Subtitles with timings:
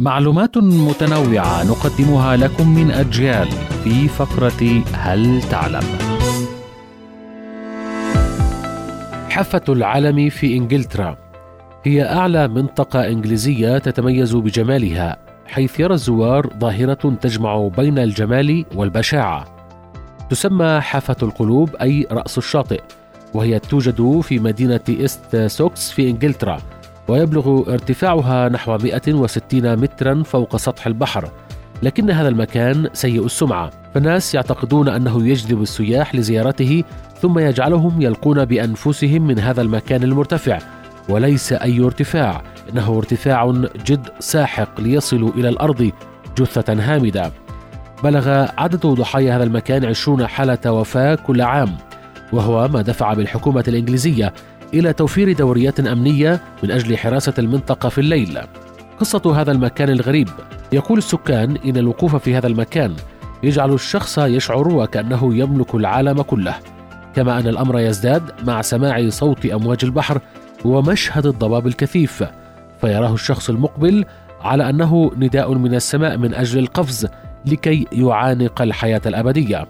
[0.00, 3.48] معلومات متنوعة نقدمها لكم من أجيال
[3.84, 5.82] في فقرة هل تعلم؟
[9.30, 11.18] حافة العالم في إنجلترا.
[11.84, 19.44] هي أعلى منطقة إنجليزية تتميز بجمالها حيث يرى الزوار ظاهرة تجمع بين الجمال والبشاعة.
[20.30, 22.82] تسمى حافة القلوب أي رأس الشاطئ
[23.34, 26.58] وهي توجد في مدينة إيست ساسكس في إنجلترا.
[27.08, 31.30] ويبلغ ارتفاعها نحو 160 مترا فوق سطح البحر
[31.82, 33.70] لكن هذا المكان سيء السمعة.
[33.94, 36.84] فالناس يعتقدون أنه يجذب السياح لزيارته
[37.20, 40.58] ثم يجعلهم يلقون بأنفسهم من هذا المكان المرتفع.
[41.08, 42.42] وليس أي ارتفاع
[42.72, 43.50] إنه ارتفاع
[43.86, 45.90] جد ساحق ليصلوا إلى الأرض
[46.38, 47.32] جثة هامدة.
[48.04, 51.76] بلغ عدد ضحايا هذا المكان عشرون حالة وفاة كل عام
[52.32, 54.32] وهو ما دفع بالحكومة الإنجليزية
[54.74, 58.38] إلى توفير دوريات أمنية من أجل حراسة المنطقة في الليل.
[59.00, 60.28] قصة هذا المكان الغريب
[60.72, 62.94] يقول السكان إن الوقوف في هذا المكان
[63.42, 66.54] يجعل الشخص يشعر وكأنه يملك العالم كله،
[67.14, 70.20] كما أن الأمر يزداد مع سماع صوت أمواج البحر
[70.64, 72.24] ومشهد الضباب الكثيف،
[72.80, 74.04] فيراه الشخص المقبل
[74.40, 77.06] على أنه نداء من السماء من أجل القفز
[77.46, 79.66] لكي يعانق الحياة الأبدية.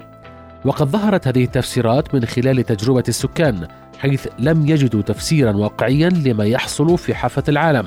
[0.64, 3.66] وقد ظهرت هذه التفسيرات من خلال تجربة السكان
[3.98, 7.86] حيث لم يجدوا تفسيرا واقعيا لما يحصل في حافة العالم.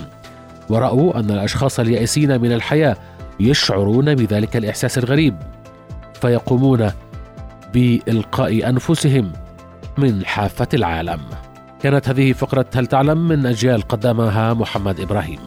[0.69, 2.97] ورأوا أن الأشخاص اليائسين من الحياة
[3.39, 5.35] يشعرون بذلك الإحساس الغريب
[6.21, 6.91] فيقومون
[7.73, 9.31] بإلقاء أنفسهم
[9.97, 11.19] من حافة العالم.
[11.81, 15.39] كانت هذه فقرة هل تعلم من أجيال قدمها محمد إبراهيم.